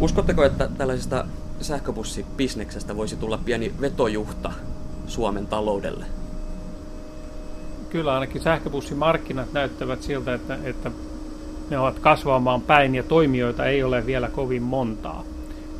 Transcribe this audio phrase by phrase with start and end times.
[0.00, 1.26] Uskotteko, että tällaisesta
[1.60, 4.52] sähköbussibisneksestä voisi tulla pieni vetojuhta
[5.06, 6.06] Suomen taloudelle?
[7.90, 10.90] Kyllä ainakin sähköbussimarkkinat näyttävät siltä, että, että
[11.70, 15.24] ne ovat kasvamaan päin ja toimijoita ei ole vielä kovin montaa.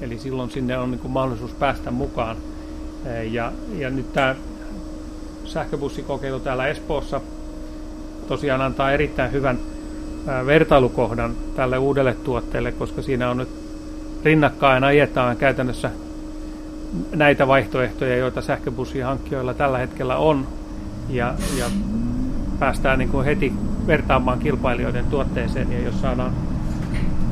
[0.01, 2.37] Eli silloin sinne on niin mahdollisuus päästä mukaan.
[3.31, 4.37] Ja, ja nyt tämä
[5.45, 7.21] sähköbussikokeilu täällä Espoossa
[8.29, 9.59] tosiaan antaa erittäin hyvän
[10.47, 13.64] vertailukohdan tälle uudelle tuotteelle, koska siinä on nyt
[14.25, 15.91] rinnakkain ajetaan käytännössä
[17.15, 20.49] näitä vaihtoehtoja, joita sähköbussihankkijoilla tällä hetkellä on,
[21.09, 21.67] ja, ja
[22.59, 23.53] päästään niin kuin heti
[23.87, 26.33] vertaamaan kilpailijoiden tuotteeseen, ja jos, saadaan,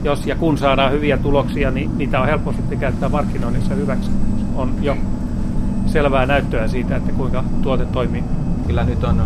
[0.05, 4.11] jos ja kun saadaan hyviä tuloksia, niin niitä on helppo sitten käyttää markkinoinnissa hyväksi.
[4.55, 4.97] On jo
[5.86, 8.24] selvää näyttöä siitä, että kuinka tuote toimii.
[8.66, 9.22] Kyllä nyt on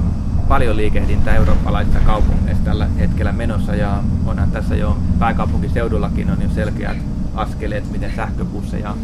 [0.48, 7.15] paljon liikehdintää eurooppalaisissa kaupungeissa tällä hetkellä menossa ja onhan tässä jo pääkaupunkiseudullakin on jo selkeät
[7.36, 8.94] askeleet, miten sähköbusseja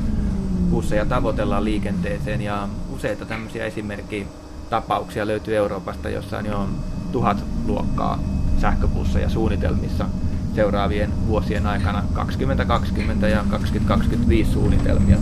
[0.71, 6.69] busseja tavoitellaan liikenteeseen ja useita tämmöisiä esimerkkitapauksia löytyy Euroopasta, jossa on jo
[7.13, 8.19] tuhat luokkaa
[8.61, 10.07] sähköbusseja suunnitelmissa
[10.55, 15.17] seuraavien vuosien aikana 2020 ja 2025 suunnitelmia.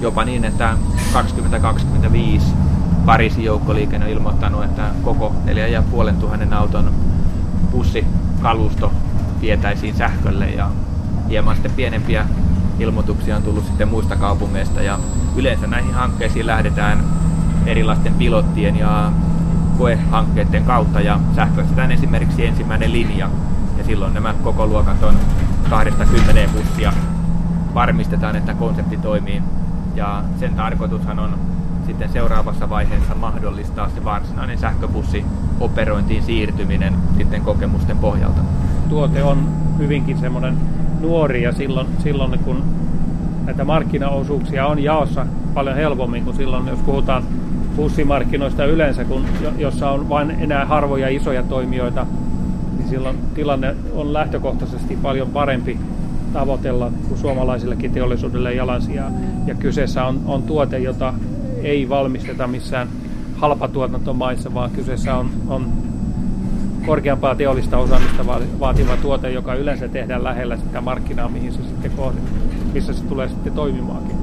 [0.00, 0.76] Jopa niin, että
[1.12, 2.46] 2025
[3.06, 6.92] Pariisin joukkoliikenne on ilmoittanut, että koko 4500 auton
[7.70, 8.92] bussikalusto
[9.40, 10.70] vietäisiin sähkölle ja
[11.32, 12.26] hieman sitten pienempiä
[12.78, 14.98] ilmoituksia on tullut sitten muista kaupungeista ja
[15.36, 17.04] yleensä näihin hankkeisiin lähdetään
[17.66, 19.12] erilaisten pilottien ja
[19.78, 23.30] koehankkeiden kautta ja sähköistetään esimerkiksi ensimmäinen linja
[23.78, 25.14] ja silloin nämä koko luokat on
[25.70, 26.92] 20 bussia.
[27.74, 29.42] Varmistetaan, että konsepti toimii
[29.94, 31.38] ja sen tarkoitushan on
[31.86, 35.24] sitten seuraavassa vaiheessa mahdollistaa se varsinainen sähköbussi
[35.60, 38.40] operointiin siirtyminen sitten kokemusten pohjalta.
[38.88, 40.56] Tuote on hyvinkin semmoinen
[41.00, 42.62] nuori ja silloin, silloin kun
[43.44, 47.22] näitä markkinaosuuksia on jaossa paljon helpommin kuin silloin, jos puhutaan
[47.76, 49.24] bussimarkkinoista yleensä, kun,
[49.58, 52.06] jossa on vain enää harvoja isoja toimijoita,
[52.78, 55.78] niin silloin tilanne on lähtökohtaisesti paljon parempi
[56.32, 59.10] tavoitella kuin suomalaisillekin teollisuudelle jalansijaa.
[59.46, 61.14] Ja kyseessä on, on tuote, jota
[61.62, 62.88] ei valmisteta missään
[63.36, 65.66] halpatuotantomaissa, vaan kyseessä on, on
[66.86, 68.26] korkeampaa teollista osaamista
[68.60, 72.20] vaativa tuote, joka yleensä tehdään lähellä sitä markkinaa, mihin se sitten kohde,
[72.72, 74.16] missä se tulee sitten toimimaankin.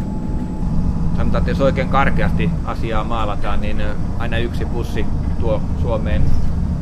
[1.18, 3.82] Sanotaan, että jos oikein karkeasti asiaa maalataan, niin
[4.20, 5.06] aina yksi bussi
[5.40, 6.24] tuo Suomeen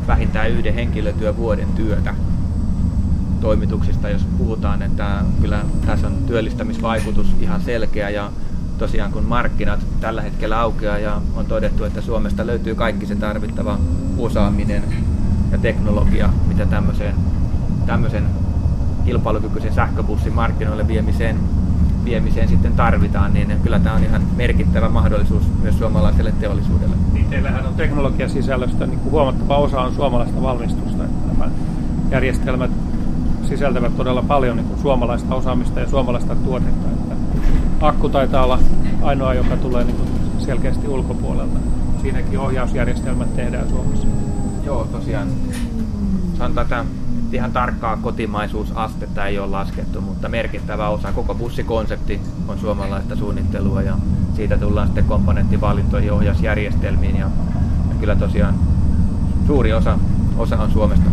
[0.07, 2.15] vähintään yhden henkilötyövuoden työtä
[3.41, 8.31] toimituksista, jos puhutaan, että kyllä tässä on työllistämisvaikutus ihan selkeä ja
[8.77, 13.79] tosiaan kun markkinat tällä hetkellä aukeaa ja on todettu, että Suomesta löytyy kaikki se tarvittava
[14.17, 14.83] osaaminen
[15.52, 17.16] ja teknologia, mitä tämmöiseen,
[17.85, 18.24] tämmöisen
[19.06, 21.40] kilpailukykyisen sähköbussin markkinoille viemiseen,
[22.06, 26.96] viemiseen sitten tarvitaan, niin kyllä tämä on ihan merkittävä mahdollisuus myös suomalaiselle teollisuudelle.
[27.13, 31.03] Niin teillähän on teknologiasisällöstä niin kuin huomattava osa on suomalaista valmistusta.
[31.03, 31.52] Että nämä
[32.12, 32.72] järjestelmät
[33.44, 36.88] sisältävät todella paljon niin kuin suomalaista osaamista ja suomalaista tuotetta.
[36.88, 37.16] Että
[37.81, 38.59] akku taitaa olla
[39.02, 40.09] ainoa, joka tulee niin kuin
[40.40, 41.59] selkeästi ulkopuolelta.
[42.02, 44.07] Siinäkin ohjausjärjestelmät tehdään Suomessa.
[44.67, 45.28] Joo, tosiaan.
[46.38, 46.85] Sanotaan, että
[47.31, 53.97] ihan tarkkaa kotimaisuusastetta ei ole laskettu, mutta merkittävä osa, koko bussikonsepti on suomalaista suunnittelua ja
[54.35, 57.29] siitä tullaan sitten komponenttivalintoihin ohjausjärjestelmiin ja,
[57.89, 58.56] ja kyllä tosiaan
[59.47, 60.00] suuri osa,
[60.38, 61.09] osa on Suomesta.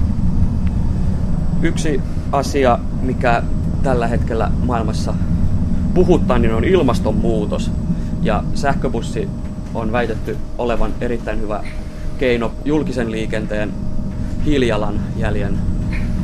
[1.63, 2.01] Yksi
[2.33, 3.43] asia, mikä
[3.83, 5.15] tällä hetkellä maailmassa
[5.95, 7.71] puhuttaa, niin on ilmastonmuutos.
[8.23, 9.29] Ja sähköbussi
[9.75, 11.65] on väitetty olevan erittäin hyvä
[12.19, 13.73] keino julkisen liikenteen
[14.45, 15.59] hiilijalanjäljen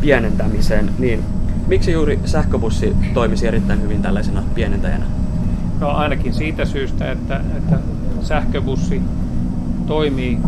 [0.00, 1.24] pienentämiseen, niin
[1.66, 5.04] miksi juuri sähköbussi toimisi erittäin hyvin tällaisena pienentäjänä?
[5.80, 7.78] No ainakin siitä syystä, että, että
[8.22, 9.02] sähköbussi
[9.86, 10.38] toimii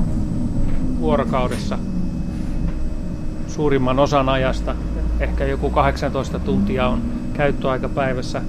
[1.01, 1.79] vuorokaudessa
[3.49, 4.75] suurimman osan ajasta.
[5.21, 7.03] Ehkä joku 18 tuntia on
[7.35, 8.43] käyttöaika päivässä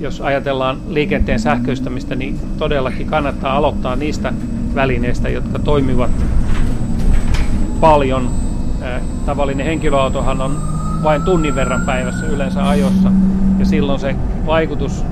[0.00, 4.32] jos ajatellaan liikenteen sähköistämistä, niin todellakin kannattaa aloittaa niistä
[4.74, 6.10] välineistä, jotka toimivat
[7.80, 8.30] paljon.
[9.26, 10.56] Tavallinen henkilöautohan on
[11.02, 13.12] vain tunnin verran päivässä yleensä ajossa,
[13.58, 15.04] ja silloin se vaikutus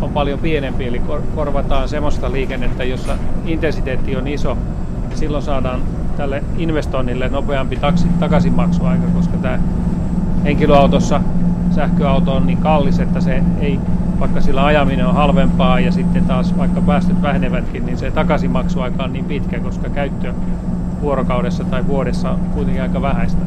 [0.00, 1.02] on paljon pienempi, eli
[1.34, 4.58] korvataan semmoista liikennettä, jossa intensiteetti on iso.
[5.14, 5.80] Silloin saadaan
[6.16, 9.58] tälle investoinnille nopeampi taksi, takaisinmaksuaika, koska tämä
[10.44, 11.20] henkilöautossa
[11.74, 13.80] sähköauto on niin kallis, että se ei
[14.20, 19.12] vaikka sillä ajaminen on halvempaa ja sitten taas vaikka päästöt vähenevätkin, niin se takaisinmaksuaika on
[19.12, 20.32] niin pitkä, koska käyttö
[21.00, 23.40] vuorokaudessa tai vuodessa on kuitenkin aika vähäistä.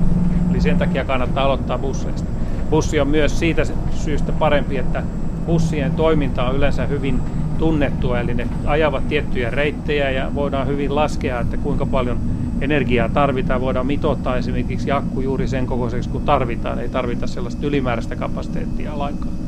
[0.51, 2.29] Eli sen takia kannattaa aloittaa busseista.
[2.69, 3.61] bussi on myös siitä
[3.91, 5.03] syystä parempi, että
[5.45, 7.19] bussien toiminta on yleensä hyvin
[7.57, 12.17] tunnettua, eli ne ajavat tiettyjä reittejä ja voidaan hyvin laskea, että kuinka paljon
[12.61, 13.61] energiaa tarvitaan.
[13.61, 19.38] Voidaan mitoittaa esimerkiksi akku juuri sen kokoiseksi kuin tarvitaan, ei tarvita sellaista ylimääräistä kapasiteettia lainkaan.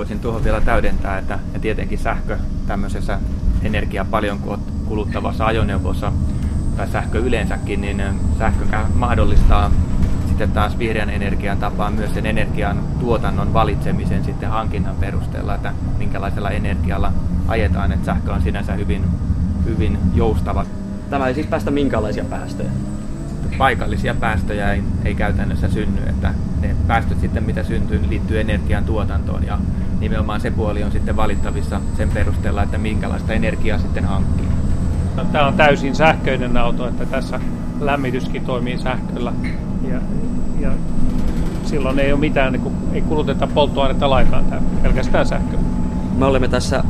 [0.00, 3.18] Voisin tuohon vielä täydentää, että ja tietenkin sähkö tämmöisessä
[3.62, 4.38] energiaa paljon
[4.88, 6.12] kuluttavassa ajoneuvossa
[6.76, 8.02] tai sähkö yleensäkin, niin
[8.38, 8.64] sähkö
[8.94, 9.70] mahdollistaa
[10.28, 16.50] sitten taas vihreän energian tapaan myös sen energian tuotannon valitsemisen sitten hankinnan perusteella, että minkälaisella
[16.50, 17.12] energialla
[17.48, 19.04] ajetaan, että sähkö on sinänsä hyvin,
[19.64, 20.66] hyvin joustava.
[21.10, 22.70] Tämä ei siis päästä minkälaisia päästöjä?
[23.58, 29.46] Paikallisia päästöjä ei, ei käytännössä synny, että ne päästöt sitten mitä syntyy liittyy energian tuotantoon
[29.46, 29.58] ja
[30.00, 34.48] nimenomaan se puoli on sitten valittavissa sen perusteella, että minkälaista energiaa sitten hankkii.
[35.16, 37.40] No, tämä on täysin sähköinen auto, että tässä
[37.80, 39.32] lämmityskin toimii sähköllä
[39.88, 40.00] ja,
[40.60, 40.70] ja
[41.64, 45.56] silloin ei ole mitään, niin kuin, ei kuluteta polttoainetta lainkaan, tämä pelkästään sähkö.
[46.18, 46.84] Me olemme tässä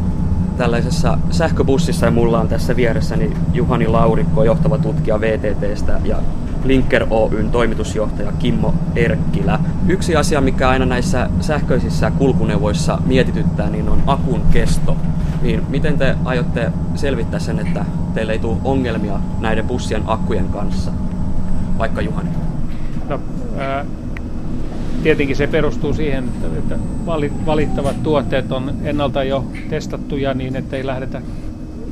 [0.57, 6.17] tällaisessa sähköbussissa ja mulla on tässä vieressäni Juhani Laurikko, johtava tutkija VTTstä ja
[6.65, 9.59] Linker Oyn toimitusjohtaja Kimmo Erkkilä.
[9.89, 14.97] Yksi asia, mikä aina näissä sähköisissä kulkuneuvoissa mietityttää, niin on akun kesto.
[15.43, 17.85] Niin miten te aiotte selvittää sen, että
[18.15, 20.91] teille ei tule ongelmia näiden bussien akkujen kanssa?
[21.79, 22.29] Vaikka Juhani.
[23.09, 23.21] No,
[23.59, 23.85] ää,
[25.03, 26.25] tietenkin se perustuu siihen,
[26.59, 26.79] että
[27.47, 31.23] valittavat tuotteet on ennalta jo testattuja niin, että ei lähdetä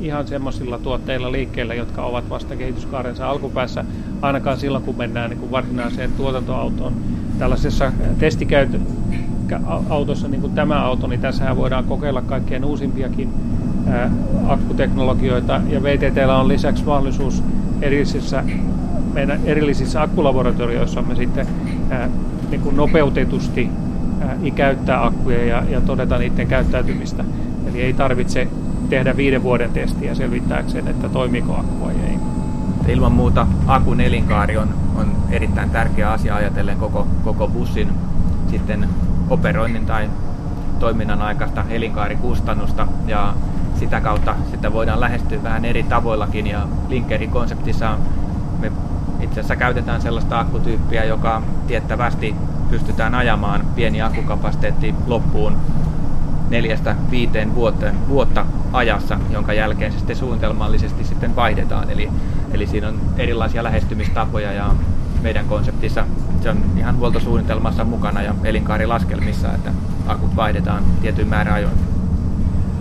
[0.01, 3.85] ihan semmoisilla tuotteilla liikkeelle, jotka ovat vasta kehityskaarensa alkupäässä,
[4.21, 6.93] ainakaan silloin, kun mennään niin kuin varsinaiseen tuotantoautoon.
[7.39, 13.29] Tällaisessa testikäytössä, niin kuin tämä auto, niin tässä voidaan kokeilla kaikkein uusimpiakin
[13.87, 14.11] ää,
[14.47, 17.43] akkuteknologioita, ja VTTllä on lisäksi mahdollisuus
[17.81, 18.43] erillisissä,
[19.13, 21.47] meidän erillisissä akkulaboratorioissa me sitten
[21.89, 22.09] ää,
[22.49, 23.69] niin kuin nopeutetusti
[24.21, 27.23] ää, käyttää akkuja ja, ja todeta niiden käyttäytymistä.
[27.69, 28.47] Eli ei tarvitse
[28.89, 32.19] tehdä viiden vuoden testiä selvittääkseen, että toimiiko akku vai ei.
[32.87, 37.89] Ilman muuta akun elinkaari on, on erittäin tärkeä asia ajatellen koko, koko bussin
[38.49, 38.89] sitten
[39.29, 40.09] operoinnin tai
[40.79, 42.87] toiminnan aikaista elinkaarikustannusta.
[43.07, 43.33] Ja
[43.75, 46.47] sitä kautta sitä voidaan lähestyä vähän eri tavoillakin.
[46.47, 47.97] Ja Linkerin konseptissa
[48.59, 48.71] me
[49.21, 52.35] itse asiassa käytetään sellaista akkutyyppiä, joka tiettävästi
[52.69, 55.57] pystytään ajamaan pieni akkukapasiteetti loppuun
[56.49, 61.89] neljästä viiteen vuotta, vuotta ajassa, jonka jälkeen se sitten suunnitelmallisesti sitten vaihdetaan.
[61.89, 62.09] Eli,
[62.53, 64.75] eli siinä on erilaisia lähestymistapoja ja
[65.21, 66.05] meidän konseptissa
[66.41, 69.71] se on ihan huoltosuunnitelmassa mukana ja elinkaarilaskelmissa, että
[70.07, 71.77] akut vaihdetaan tietyn määrän ajoin.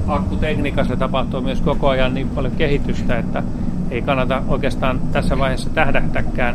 [0.09, 3.43] Akkutekniikassa tapahtuu myös koko ajan niin paljon kehitystä, että
[3.91, 6.55] ei kannata oikeastaan tässä vaiheessa tähdätäkään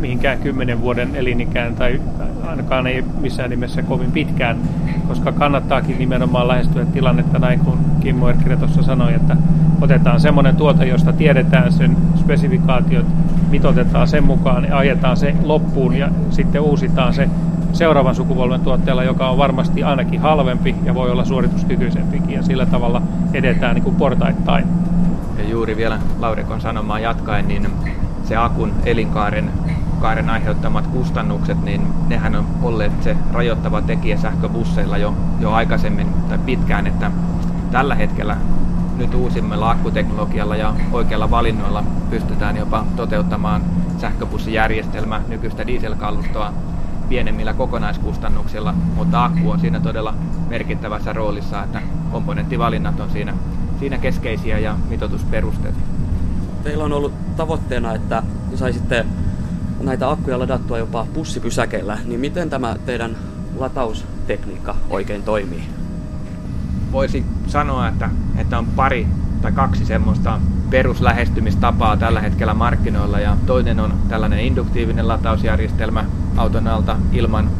[0.00, 2.00] mihinkään kymmenen vuoden elinikään tai
[2.48, 4.58] ainakaan ei missään nimessä kovin pitkään,
[5.08, 9.36] koska kannattaakin nimenomaan lähestyä tilannetta näin kuin Kimmo Erkkilä tuossa sanoi, että
[9.80, 13.06] otetaan semmoinen tuote, josta tiedetään sen spesifikaatiot,
[13.50, 17.28] mitotetaan sen mukaan ja ajetaan se loppuun ja sitten uusitaan se
[17.72, 23.02] seuraavan sukupolven tuotteella, joka on varmasti ainakin halvempi ja voi olla suorituskykyisempikin ja sillä tavalla
[23.34, 24.64] edetään niin kuin portaittain.
[25.38, 27.66] Ja juuri vielä Laurikon sanomaan jatkaen, niin
[28.24, 29.50] se akun elinkaaren
[30.02, 36.38] kaaren aiheuttamat kustannukset, niin nehän on olleet se rajoittava tekijä sähköbusseilla jo, jo aikaisemmin tai
[36.38, 37.10] pitkään, että
[37.70, 38.36] tällä hetkellä
[38.96, 43.62] nyt uusimmilla akkuteknologialla ja oikeilla valinnoilla pystytään jopa toteuttamaan
[43.98, 46.52] sähköbussijärjestelmä nykyistä dieselkalustoa
[47.08, 50.14] pienemmillä kokonaiskustannuksilla, mutta akku on siinä todella
[50.48, 53.34] merkittävässä roolissa, että komponenttivalinnat on siinä,
[53.80, 55.74] siinä keskeisiä ja mitoitusperusteet.
[56.62, 58.22] Teillä on ollut tavoitteena, että
[58.54, 59.06] saisitte
[59.82, 63.16] näitä akkuja ladattua jopa pussipysäkeillä, niin miten tämä teidän
[63.58, 65.64] lataustekniikka oikein toimii?
[66.92, 69.06] Voisi sanoa, että, että on pari
[69.42, 76.04] tai kaksi semmoista peruslähestymistapaa tällä hetkellä markkinoilla ja toinen on tällainen induktiivinen latausjärjestelmä
[76.36, 77.50] auton alta ilman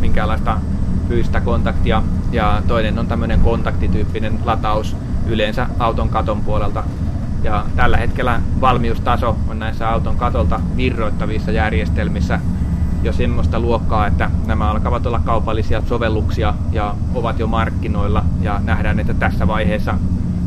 [0.00, 0.60] minkäänlaista
[1.08, 6.84] fyysistä kontaktia ja toinen on tämmöinen kontaktityyppinen lataus yleensä auton katon puolelta
[7.42, 12.40] ja tällä hetkellä valmiustaso on näissä auton katolta virroittavissa järjestelmissä
[13.02, 19.00] jo semmoista luokkaa, että nämä alkavat olla kaupallisia sovelluksia ja ovat jo markkinoilla ja nähdään,
[19.00, 19.94] että tässä vaiheessa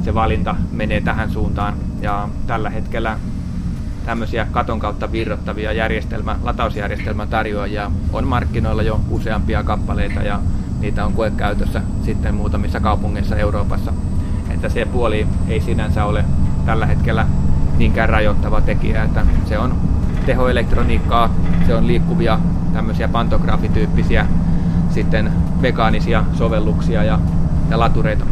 [0.04, 3.20] se valinta menee tähän suuntaan ja tällä hetkellä
[4.06, 10.40] tämmöisiä katon kautta virrottavia järjestelmä, latausjärjestelmän tarjoajia on markkinoilla jo useampia kappaleita ja
[10.80, 13.94] niitä on koekäytössä sitten muutamissa kaupungeissa Euroopassa.
[14.50, 16.26] Että se puoli ei sinänsä ole
[16.66, 17.28] tällä hetkellä
[17.78, 19.76] niinkään rajoittava tekijä, että se on
[20.26, 21.34] tehoelektroniikkaa,
[21.68, 22.40] se on liikkuvia
[22.74, 24.26] tämmöisiä pantograafityyppisiä
[24.90, 27.20] sitten mekaanisia sovelluksia ja,
[27.70, 28.26] ja latureita.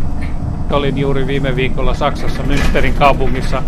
[0.71, 3.63] Olin juuri viime viikolla Saksassa Münsterin kaupungissa,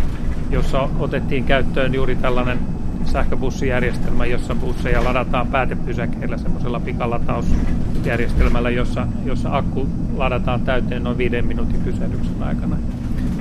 [0.50, 2.60] jossa otettiin käyttöön juuri tällainen
[3.06, 9.88] sähköbussijärjestelmä, jossa busseja ladataan päätepysäkeillä semmoisella pikalatausjärjestelmällä, jossa, jossa akku
[10.18, 12.76] ladataan täyteen noin viiden minuutin pysähdyksen aikana.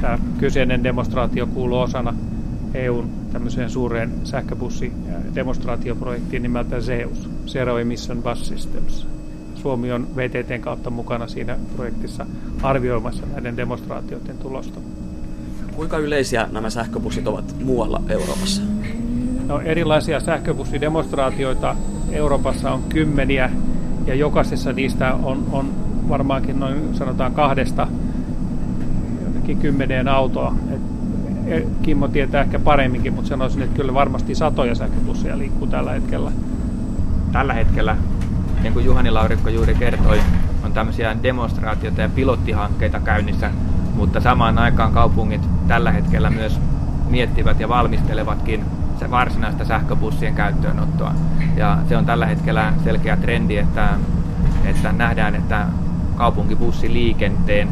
[0.00, 2.14] Tämä kyseinen demonstraatio kuuluu osana
[2.74, 9.06] EUn tämmöiseen suureen sähköbussidemonstraatioprojektiin nimeltä ZEUS, Zero Emission Bus Systems.
[9.54, 12.26] Suomi on VTTn kautta mukana siinä projektissa
[12.62, 14.80] arvioimassa näiden demonstraatioiden tulosta.
[15.76, 18.62] Kuinka yleisiä nämä sähköbussit ovat muualla Euroopassa?
[19.46, 21.76] No, erilaisia sähköbussidemonstraatioita
[22.12, 23.50] Euroopassa on kymmeniä
[24.06, 25.70] ja jokaisessa niistä on, on
[26.08, 27.88] varmaankin noin sanotaan kahdesta
[29.40, 30.54] jotenkin kymmeneen autoa.
[30.70, 30.80] Et
[31.46, 36.32] e, Kimmo tietää ehkä paremminkin, mutta sanoisin, että kyllä varmasti satoja sähköbusseja liikkuu tällä hetkellä.
[37.32, 37.96] Tällä hetkellä,
[38.62, 40.20] niin kuin Juhani Laurikko juuri kertoi,
[40.64, 43.50] on tämmöisiä demonstraatioita ja pilottihankkeita käynnissä,
[43.94, 46.60] mutta samaan aikaan kaupungit tällä hetkellä myös
[47.08, 48.64] miettivät ja valmistelevatkin
[48.98, 51.14] se varsinaista sähköbussien käyttöönottoa.
[51.56, 53.88] Ja se on tällä hetkellä selkeä trendi, että,
[54.64, 55.66] että nähdään, että
[56.16, 57.68] kaupunkibussiliikenteen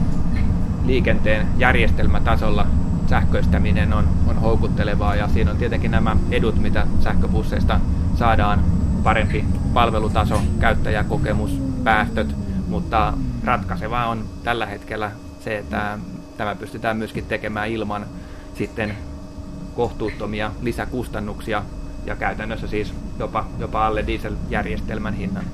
[0.89, 2.67] liikenteen järjestelmätasolla
[3.07, 7.81] sähköistäminen on, on houkuttelevaa ja siinä on tietenkin nämä edut, mitä sähköbusseista
[8.15, 8.65] saadaan,
[9.03, 11.51] parempi palvelutaso, käyttäjäkokemus,
[11.85, 12.35] päästöt,
[12.69, 13.13] mutta
[13.45, 15.99] ratkaisevaa on tällä hetkellä se, että
[16.37, 18.07] tämä pystytään myöskin tekemään ilman
[18.55, 18.95] sitten
[19.75, 21.63] kohtuuttomia lisäkustannuksia
[22.07, 25.45] ja käytännössä siis jopa, jopa alle dieseljärjestelmän hinnan.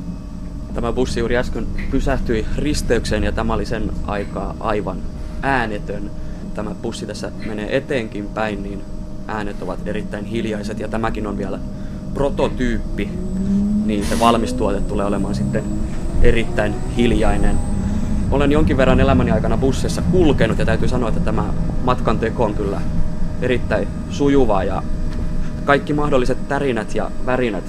[0.75, 4.99] Tämä bussi juuri äsken pysähtyi risteykseen ja tämä oli sen aikaa aivan
[5.45, 6.11] äänetön.
[6.55, 8.83] Tämä bussi tässä menee eteenkin päin, niin
[9.29, 11.59] äänet ovat erittäin hiljaiset ja tämäkin on vielä
[12.15, 13.11] prototyyppi,
[13.87, 15.65] niin se valmistuote tulee olemaan sitten
[16.23, 17.57] erittäin hiljainen.
[18.31, 21.45] Olen jonkin verran elämäni aikana bussissa kulkenut ja täytyy sanoa, että tämä
[21.85, 22.81] matkan teko on kyllä
[23.43, 24.83] erittäin sujuvaa ja
[25.65, 27.65] kaikki mahdolliset tärinät ja värinät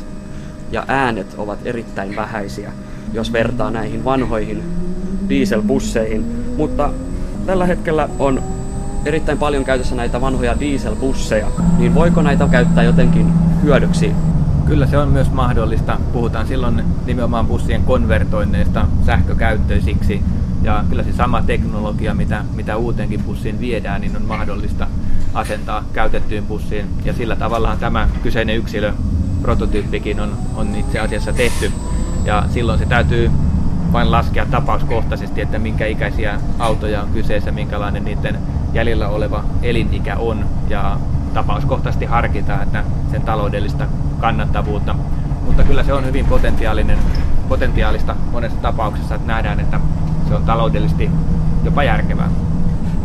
[0.71, 2.71] ja äänet ovat erittäin vähäisiä,
[3.13, 4.63] jos vertaa näihin vanhoihin
[5.29, 6.25] dieselbusseihin.
[6.57, 6.91] Mutta
[7.45, 8.43] tällä hetkellä on
[9.05, 11.47] erittäin paljon käytössä näitä vanhoja dieselbusseja,
[11.77, 13.33] niin voiko näitä käyttää jotenkin
[13.63, 14.11] hyödyksi?
[14.65, 15.97] Kyllä se on myös mahdollista.
[16.13, 20.21] Puhutaan silloin nimenomaan bussien konvertoinneista sähkökäyttöisiksi.
[20.63, 24.87] Ja kyllä se sama teknologia, mitä, mitä uuteenkin bussiin viedään, niin on mahdollista
[25.33, 26.85] asentaa käytettyyn bussiin.
[27.05, 28.93] Ja sillä tavallaan tämä kyseinen yksilö,
[29.41, 31.71] prototyyppikin on, on itse asiassa tehty.
[32.25, 33.31] Ja silloin se täytyy
[33.95, 38.37] vain laskea tapauskohtaisesti, että minkä ikäisiä autoja on kyseessä, minkälainen niiden
[38.73, 40.45] jäljellä oleva elinikä on.
[40.69, 40.99] Ja
[41.33, 43.87] tapauskohtaisesti harkita, että sen taloudellista
[44.19, 44.95] kannattavuutta.
[45.45, 46.97] Mutta kyllä se on hyvin potentiaalinen,
[47.49, 49.79] potentiaalista monessa tapauksessa, että nähdään, että
[50.27, 51.09] se on taloudellisesti
[51.63, 52.29] jopa järkevää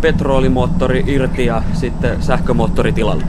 [0.00, 3.24] petrolimoottori irti ja sitten sähkömoottori tilalle?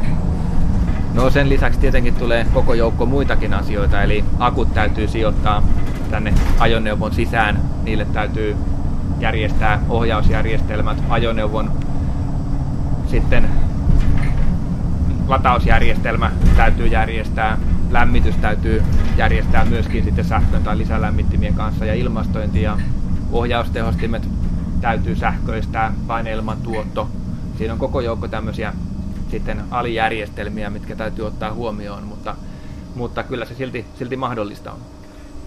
[1.13, 5.63] No sen lisäksi tietenkin tulee koko joukko muitakin asioita, eli akut täytyy sijoittaa
[6.11, 7.61] tänne ajoneuvon sisään.
[7.83, 8.55] Niille täytyy
[9.19, 11.71] järjestää ohjausjärjestelmät, ajoneuvon
[13.07, 13.49] sitten
[15.27, 17.57] latausjärjestelmä täytyy järjestää,
[17.89, 18.83] lämmitys täytyy
[19.17, 22.77] järjestää myöskin sitten sähkön tai lisälämmittimien kanssa ja ilmastointi ja
[23.31, 24.27] ohjaustehostimet
[24.81, 27.09] täytyy sähköistää, paineilman tuotto.
[27.57, 28.73] Siinä on koko joukko tämmöisiä
[29.31, 32.35] sitten alijärjestelmiä, mitkä täytyy ottaa huomioon, mutta,
[32.95, 34.79] mutta kyllä se silti, silti mahdollista on.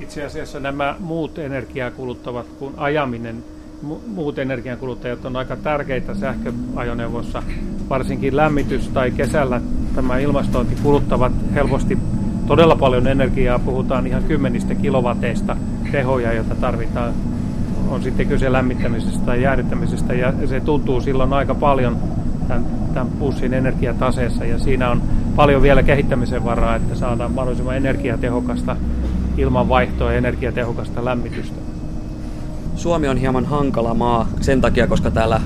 [0.00, 3.44] Itse asiassa nämä muut energiaa kuluttavat kuin ajaminen,
[4.06, 7.42] muut energiankuluttajat on aika tärkeitä sähköajoneuvossa,
[7.88, 9.60] varsinkin lämmitys tai kesällä
[9.94, 11.98] tämä ilmastointi kuluttavat helposti
[12.46, 15.56] todella paljon energiaa, puhutaan ihan kymmenistä kilowateista
[15.92, 17.12] tehoja, joita tarvitaan.
[17.88, 21.96] On sitten kyse lämmittämisestä tai jäädyttämisestä ja se tuntuu silloin aika paljon
[22.48, 24.44] tämän, tämän bussin energiataseessa.
[24.44, 25.02] Ja siinä on
[25.36, 28.76] paljon vielä kehittämisen varaa, että saadaan mahdollisimman energiatehokasta
[29.38, 31.56] ilmanvaihtoa ja energiatehokasta lämmitystä.
[32.76, 35.40] Suomi on hieman hankala maa sen takia, koska täällä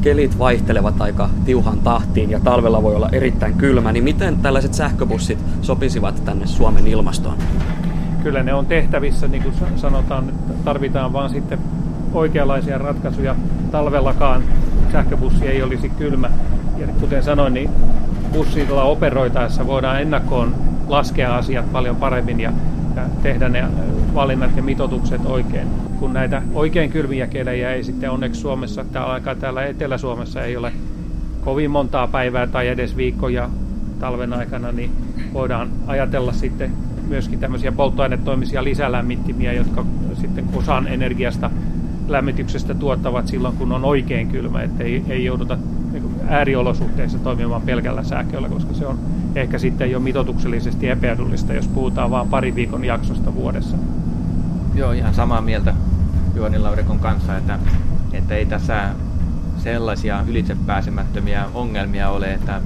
[0.00, 5.38] kelit vaihtelevat aika tiuhan tahtiin ja talvella voi olla erittäin kylmä, niin miten tällaiset sähköbussit
[5.62, 7.36] sopisivat tänne Suomen ilmastoon?
[8.24, 10.32] kyllä ne on tehtävissä, niin kuin sanotaan,
[10.64, 11.58] tarvitaan vaan sitten
[12.12, 13.36] oikeanlaisia ratkaisuja.
[13.70, 14.42] Talvellakaan
[14.92, 16.30] sähköbussi ei olisi kylmä.
[16.78, 17.70] Ja kuten sanoin, niin
[18.32, 20.54] bussilla operoitaessa voidaan ennakkoon
[20.88, 22.52] laskea asiat paljon paremmin ja,
[22.96, 23.64] ja tehdä ne
[24.14, 25.68] valinnat ja mitotukset oikein.
[25.98, 30.72] Kun näitä oikein kylmiä kelejä ei sitten onneksi Suomessa, täällä, täällä Etelä-Suomessa ei ole
[31.44, 33.50] kovin montaa päivää tai edes viikkoja
[34.00, 34.90] talven aikana, niin
[35.32, 36.72] voidaan ajatella sitten
[37.08, 39.84] myöskin tämmöisiä polttoainetoimisia lisälämmittimiä, jotka
[40.20, 41.50] sitten osan energiasta
[42.08, 45.58] lämmityksestä tuottavat silloin, kun on oikein kylmä, että ei, ei jouduta
[45.92, 48.98] niin ääriolosuhteissa toimimaan pelkällä sähköllä, koska se on
[49.34, 53.76] ehkä sitten jo mitotuksellisesti epäedullista, jos puhutaan vain pari viikon jaksosta vuodessa.
[54.74, 55.74] Joo, ihan samaa mieltä
[56.34, 57.58] Juoni Laurikon kanssa, että,
[58.12, 58.90] että ei tässä
[59.58, 62.60] sellaisia ylitsepääsemättömiä ongelmia ole, että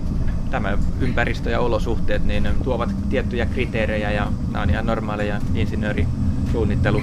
[0.50, 7.02] tämä ympäristö ja olosuhteet niin tuovat tiettyjä kriteerejä ja nämä on ihan normaaleja insinöörisuunnittelu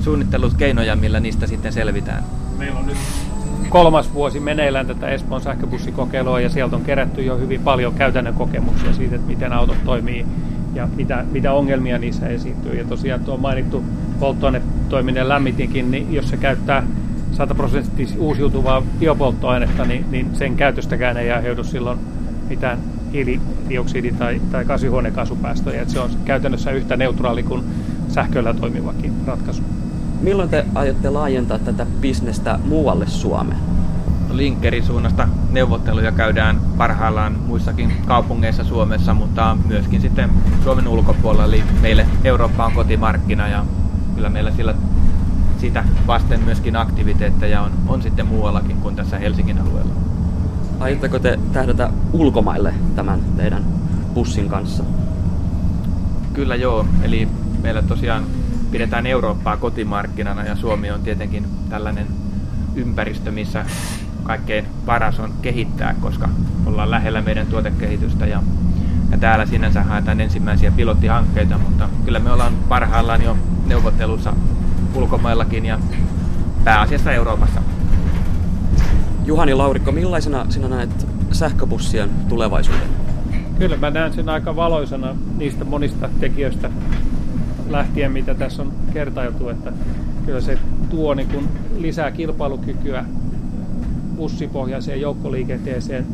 [0.00, 2.24] suunnittelukeinoja, millä niistä sitten selvitään.
[2.58, 2.96] Meillä on nyt
[3.68, 8.92] kolmas vuosi meneillään tätä Espoon sähköbussikokeilua ja sieltä on kerätty jo hyvin paljon käytännön kokemuksia
[8.92, 10.26] siitä, että miten autot toimii
[10.74, 12.74] ja mitä, mitä ongelmia niissä esiintyy.
[12.78, 13.84] Ja tosiaan tuo mainittu
[14.20, 16.82] polttoainetoiminen lämmitinkin, niin jos se käyttää
[17.32, 21.98] 100 prosenttisesti uusiutuvaa biopolttoainetta, niin, niin sen käytöstäkään ei aiheudu silloin
[22.48, 22.78] mitään
[23.12, 25.82] hiilidioksidi- tai, tai kasvihuonekaasupäästöjä.
[25.82, 27.64] Että se on käytännössä yhtä neutraali kuin
[28.08, 29.62] sähköllä toimivakin ratkaisu.
[30.20, 33.60] Milloin te aiotte laajentaa tätä bisnestä muualle Suomeen?
[34.30, 40.30] Linkerin suunnasta neuvotteluja käydään parhaillaan muissakin kaupungeissa Suomessa, mutta myöskin sitten
[40.64, 41.44] Suomen ulkopuolella.
[41.44, 43.64] Eli meille Eurooppa on kotimarkkina ja
[44.14, 44.74] kyllä meillä sillä
[45.58, 49.92] sitä vasten myöskin aktiviteetteja on, on sitten muuallakin kuin tässä Helsingin alueella.
[50.80, 53.64] Aiotteko te tähdätä ulkomaille tämän teidän
[54.14, 54.84] bussin kanssa?
[56.32, 57.28] Kyllä joo, eli
[57.62, 58.24] meillä tosiaan
[58.70, 62.06] pidetään Eurooppaa kotimarkkinana ja Suomi on tietenkin tällainen
[62.74, 63.64] ympäristö, missä
[64.22, 66.28] kaikkein paras on kehittää, koska
[66.66, 68.42] ollaan lähellä meidän tuotekehitystä ja,
[69.10, 74.32] ja täällä sinänsä haetaan ensimmäisiä pilottihankkeita, mutta kyllä me ollaan parhaillaan jo neuvottelussa
[74.94, 75.78] ulkomaillakin ja
[76.64, 77.62] pääasiassa Euroopassa.
[79.24, 82.88] Juhani Laurikko, millaisena sinä näet sähköbussien tulevaisuuden?
[83.58, 86.70] Kyllä mä näen sen aika valoisana niistä monista tekijöistä,
[87.68, 89.72] lähtien, mitä tässä on kertailtu, että
[90.26, 90.58] kyllä se
[90.90, 91.48] tuo niin kuin
[91.78, 93.04] lisää kilpailukykyä
[94.16, 96.06] bussipohjaiseen joukkoliikenteeseen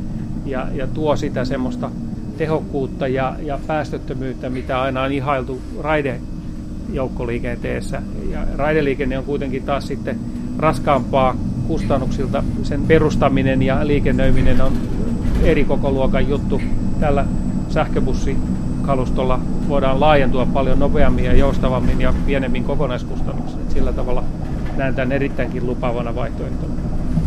[0.46, 1.90] ja, ja tuo sitä semmoista
[2.38, 8.02] tehokkuutta ja, ja päästöttömyyttä, mitä aina on ihailtu raidejoukkoliikenteessä.
[8.30, 10.18] Ja raideliikenne on kuitenkin taas sitten
[10.58, 11.36] raskaampaa
[11.66, 12.44] kustannuksilta.
[12.62, 14.72] Sen perustaminen ja liikennöiminen on
[15.42, 16.60] eri koko luokan juttu.
[17.00, 17.26] Tällä
[17.68, 18.36] sähköbussi
[18.82, 23.58] kalustolla voidaan laajentua paljon nopeammin ja joustavammin ja pienemmin kokonaiskustannuksia.
[23.68, 24.24] Sillä tavalla
[24.76, 26.72] näen tämän erittäinkin lupaavana vaihtoehtona.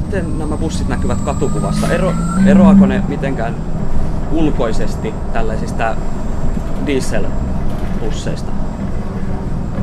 [0.05, 1.87] Miten nämä bussit näkyvät katukuvassa?
[1.87, 2.13] Ero,
[2.45, 3.55] eroako ne mitenkään
[4.31, 5.95] ulkoisesti tällaisista
[6.85, 8.51] dieselbusseista?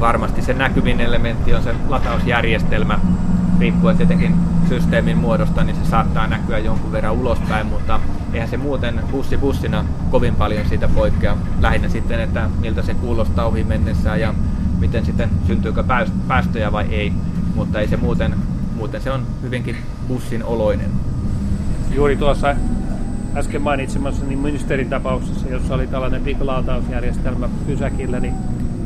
[0.01, 2.99] Varmasti se näkyvin elementti on se latausjärjestelmä.
[3.61, 4.35] Riippuen tietenkin
[4.69, 8.01] systeemin muodosta, niin se saattaa näkyä jonkun verran ulospäin, mutta
[8.35, 11.37] eihän se muuten bussi bussina kovin paljon siitä poikkea.
[11.61, 14.35] Lähinnä sitten, että miltä se kuulostaa ohi mennessään ja
[14.79, 15.85] miten sitten syntyykö
[16.29, 17.13] päästöjä vai ei.
[17.55, 18.35] Mutta ei se muuten,
[18.77, 19.77] muuten se on hyvinkin
[20.09, 20.91] bussin oloinen.
[21.95, 22.57] Juuri tuossa
[23.37, 28.35] äsken mainitsemassani ministerin tapauksessa, jossa oli tällainen big laatausjärjestelmä pysäkillä, niin,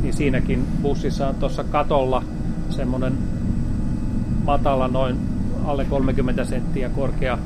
[0.01, 2.23] niin siinäkin bussissa on tuossa katolla
[2.69, 3.13] semmoinen
[4.45, 5.17] matala noin
[5.65, 7.37] alle 30 senttiä korkea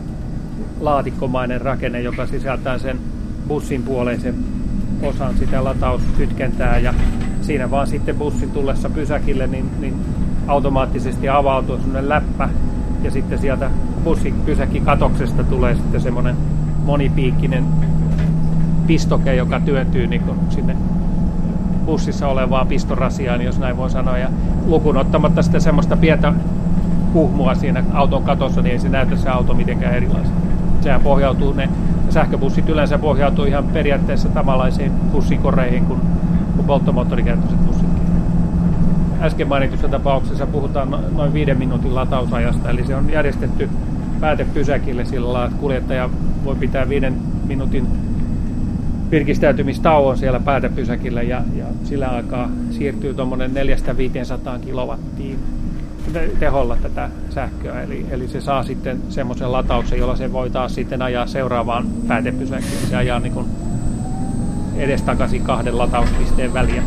[0.79, 2.99] laatikkomainen rakenne, joka sisältää sen
[3.47, 4.35] bussin puoleisen
[5.03, 6.93] osan sitä latauskytkentää ja
[7.41, 9.95] siinä vaan sitten bussin tullessa pysäkille niin, niin
[10.47, 12.49] automaattisesti avautuu semmoinen läppä
[13.03, 13.69] ja sitten sieltä
[14.03, 16.35] bussin pysäkikatoksesta tulee sitten semmoinen
[16.85, 17.65] monipiikkinen
[18.87, 20.75] pistoke, joka työntyy niin sinne
[21.85, 24.17] bussissa olevaan pistorasiaan, jos näin voi sanoa.
[24.17, 24.29] Ja
[24.65, 26.33] lukun ottamatta sitten semmoista pientä
[27.13, 30.42] kuhmua siinä auton katossa, niin ei se näytä se auto mitenkään erilaisen.
[30.83, 31.69] Sehän pohjautuu, ne
[32.09, 35.99] sähköbussit yleensä pohjautuu ihan periaatteessa samanlaisiin bussikoreihin kuin,
[36.55, 38.03] kuin polttomoottorikäyttöiset bussitkin.
[39.21, 43.69] Äsken mainitussa tapauksessa puhutaan no, noin viiden minuutin latausajasta, eli se on järjestetty
[44.19, 46.09] päätepysäkille sillä lailla, että kuljettaja
[46.45, 47.13] voi pitää viiden
[47.47, 47.87] minuutin
[49.11, 55.39] virkistäytymistauon siellä päätepysäkillä ja, ja sillä aikaa siirtyy tuommoinen 400-500 kilowattiin
[56.39, 61.01] teholla tätä sähköä, eli, eli se saa sitten semmoisen latauksen, jolla se voi taas sitten
[61.01, 62.87] ajaa seuraavaan päätepysäkkiin.
[62.89, 63.45] Se ajaa niin kuin
[64.75, 66.83] edestakaisin kahden latauspisteen väliä.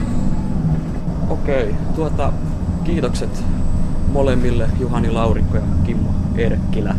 [1.30, 2.32] Okei, tuota,
[2.84, 3.44] kiitokset
[4.12, 6.94] molemmille Juhani Laurikko ja Kimmo Erkkilä.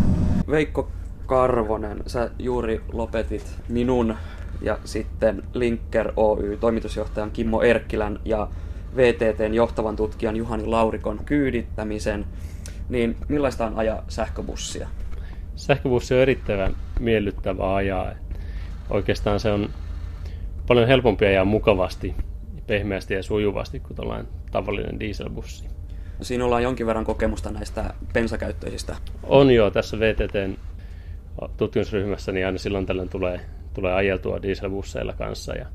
[0.49, 0.87] Veikko
[1.25, 4.15] Karvonen, sä juuri lopetit minun
[4.61, 8.47] ja sitten Linker Oy toimitusjohtajan Kimmo Erkkilän ja
[8.95, 12.25] VTTn johtavan tutkijan Juhani Laurikon kyydittämisen,
[12.89, 14.87] niin millaista on ajaa sähköbussia?
[15.55, 18.11] Sähköbussi on erittäin miellyttävä ajaa.
[18.89, 19.69] Oikeastaan se on
[20.67, 22.15] paljon helpompi ajaa mukavasti
[22.67, 25.65] pehmeästi ja sujuvasti kuin tällainen tavallinen dieselbussi.
[26.21, 28.95] Siinä ollaan jonkin verran kokemusta näistä pensakäyttöisistä.
[29.23, 30.57] On jo tässä VTTn
[31.57, 33.39] tutkimusryhmässä, niin aina silloin tällöin tulee,
[33.73, 35.65] tulee ajeltua dieselbusseilla kanssa ja,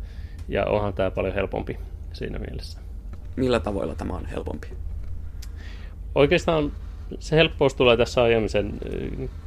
[0.48, 1.78] ja onhan tämä paljon helpompi
[2.12, 2.80] siinä mielessä.
[3.36, 4.68] Millä tavoilla tämä on helpompi?
[6.14, 6.72] Oikeastaan
[7.18, 8.72] se helppous tulee tässä ajamisen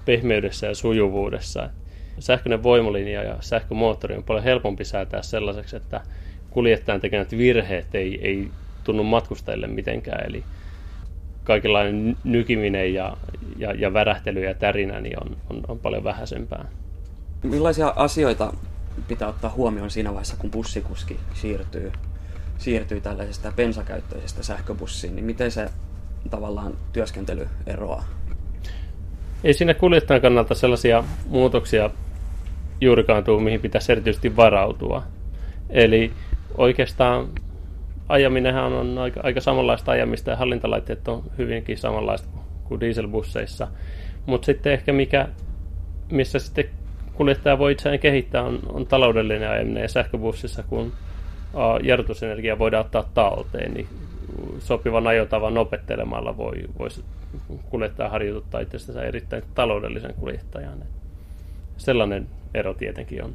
[0.06, 1.70] pehmeydessä ja sujuvuudessa.
[2.20, 6.02] Sähköinen voimalinja ja sähkömoottori on paljon helpompi säätää sellaiseksi, että
[6.50, 8.52] kuljettajan tekemät virheet ei, ei
[8.84, 10.26] tunnu matkustajille mitenkään.
[10.28, 10.44] Eli
[11.44, 13.18] kaikenlainen nykiminen ja,
[13.58, 16.66] ja, ja värähtely ja tärinä niin on, on, on paljon vähäisempää.
[17.44, 18.54] Millaisia asioita
[19.08, 21.92] pitää ottaa huomioon siinä vaiheessa, kun bussikuski siirtyy,
[22.58, 25.70] siirtyy tällaisesta bensakäyttöisestä sähköbussiin, niin miten se
[26.30, 28.04] tavallaan työskentely eroaa?
[29.44, 31.90] Ei siinä kuljettajan kannalta sellaisia muutoksia
[32.82, 35.04] juurikaan tule, mihin pitäisi erityisesti varautua.
[35.70, 36.12] Eli
[36.58, 37.30] oikeastaan
[38.10, 42.28] ajaminenhan on aika, aika samanlaista ajamista ja hallintalaitteet on hyvinkin samanlaista
[42.64, 43.68] kuin dieselbusseissa.
[44.26, 45.28] Mutta sitten ehkä mikä,
[46.12, 46.66] missä sitten
[47.14, 50.92] kuljettaja voi itseään kehittää on, on taloudellinen ajaminen ja sähköbussissa, kun
[51.84, 53.88] jarrutusenergia voidaan ottaa talteen, niin
[54.60, 57.04] sopivan ajotavan opettelemalla voi, voisi
[57.70, 60.78] kuljettaja harjoituttaa itsestään erittäin taloudellisen kuljettajan.
[61.78, 63.34] Sellainen ero tietenkin on.